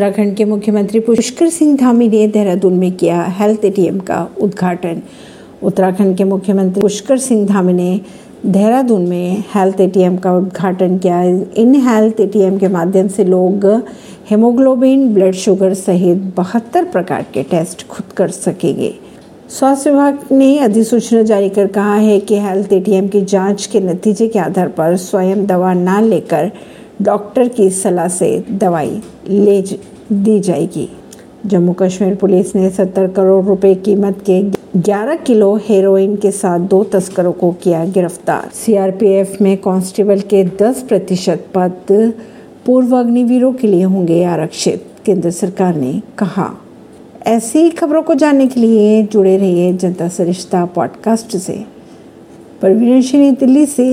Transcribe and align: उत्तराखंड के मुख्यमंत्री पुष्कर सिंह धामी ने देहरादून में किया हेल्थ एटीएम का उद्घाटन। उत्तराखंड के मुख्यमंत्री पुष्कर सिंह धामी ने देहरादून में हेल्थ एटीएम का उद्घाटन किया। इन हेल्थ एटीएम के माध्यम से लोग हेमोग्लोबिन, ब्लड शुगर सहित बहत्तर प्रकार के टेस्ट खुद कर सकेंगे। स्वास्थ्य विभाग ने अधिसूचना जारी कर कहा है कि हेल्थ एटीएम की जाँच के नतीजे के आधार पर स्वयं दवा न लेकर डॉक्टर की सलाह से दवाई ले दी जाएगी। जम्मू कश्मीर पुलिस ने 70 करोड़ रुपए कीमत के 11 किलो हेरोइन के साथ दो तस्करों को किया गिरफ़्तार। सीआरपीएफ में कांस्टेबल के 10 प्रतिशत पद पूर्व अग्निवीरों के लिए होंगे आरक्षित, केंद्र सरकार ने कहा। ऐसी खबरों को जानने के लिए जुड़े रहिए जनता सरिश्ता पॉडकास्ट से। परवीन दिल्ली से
उत्तराखंड 0.00 0.36
के 0.36 0.44
मुख्यमंत्री 0.44 1.00
पुष्कर 1.00 1.48
सिंह 1.48 1.76
धामी 1.76 2.08
ने 2.08 2.26
देहरादून 2.26 2.74
में 2.74 2.92
किया 2.92 3.22
हेल्थ 3.38 3.64
एटीएम 3.64 3.98
का 3.98 4.30
उद्घाटन। 4.40 5.02
उत्तराखंड 5.62 6.16
के 6.16 6.24
मुख्यमंत्री 6.24 6.80
पुष्कर 6.82 7.18
सिंह 7.18 7.46
धामी 7.46 7.72
ने 7.72 8.00
देहरादून 8.46 9.02
में 9.02 9.44
हेल्थ 9.54 9.80
एटीएम 9.80 10.16
का 10.16 10.32
उद्घाटन 10.36 10.98
किया। 10.98 11.22
इन 11.56 11.74
हेल्थ 11.74 12.20
एटीएम 12.20 12.58
के 12.58 12.68
माध्यम 12.68 13.08
से 13.08 13.24
लोग 13.24 13.66
हेमोग्लोबिन, 14.30 15.14
ब्लड 15.14 15.34
शुगर 15.34 15.74
सहित 15.74 16.16
बहत्तर 16.36 16.84
प्रकार 16.84 17.26
के 17.34 17.42
टेस्ट 17.42 17.86
खुद 17.88 18.12
कर 18.12 18.28
सकेंगे। 18.28 18.94
स्वास्थ्य 19.50 19.90
विभाग 19.90 20.18
ने 20.32 20.58
अधिसूचना 20.58 21.22
जारी 21.22 21.48
कर 21.48 21.66
कहा 21.66 21.94
है 21.94 22.20
कि 22.20 22.40
हेल्थ 22.40 22.72
एटीएम 22.72 23.08
की 23.08 23.20
जाँच 23.20 23.66
के 23.66 23.80
नतीजे 23.80 24.28
के 24.28 24.38
आधार 24.38 24.68
पर 24.68 24.96
स्वयं 24.96 25.46
दवा 25.46 25.72
न 25.74 26.04
लेकर 26.04 26.50
डॉक्टर 27.02 27.48
की 27.48 27.70
सलाह 27.70 28.08
से 28.08 28.44
दवाई 28.50 29.00
ले 29.28 29.62
दी 30.12 30.40
जाएगी। 30.40 30.88
जम्मू 31.46 31.72
कश्मीर 31.72 32.14
पुलिस 32.14 32.56
ने 32.56 32.70
70 32.70 33.08
करोड़ 33.08 33.44
रुपए 33.44 33.74
कीमत 33.74 34.22
के 34.30 34.42
11 34.80 35.16
किलो 35.16 35.56
हेरोइन 35.56 36.16
के 36.16 36.30
साथ 36.30 36.60
दो 36.60 36.84
तस्करों 36.84 37.32
को 37.32 37.52
किया 37.52 37.84
गिरफ़्तार। 37.84 38.50
सीआरपीएफ 38.52 39.36
में 39.40 39.56
कांस्टेबल 39.56 40.20
के 40.20 40.44
10 40.44 40.82
प्रतिशत 40.88 41.46
पद 41.54 42.12
पूर्व 42.66 42.96
अग्निवीरों 42.96 43.52
के 43.52 43.66
लिए 43.66 43.82
होंगे 43.82 44.24
आरक्षित, 44.24 44.86
केंद्र 45.06 45.30
सरकार 45.30 45.76
ने 45.76 46.02
कहा। 46.18 46.50
ऐसी 47.26 47.70
खबरों 47.70 48.02
को 48.02 48.14
जानने 48.14 48.46
के 48.46 48.60
लिए 48.60 49.02
जुड़े 49.02 49.36
रहिए 49.36 49.72
जनता 49.72 50.08
सरिश्ता 50.08 50.64
पॉडकास्ट 50.64 51.36
से। 51.36 51.64
परवीन 52.62 53.34
दिल्ली 53.34 53.66
से 53.66 53.88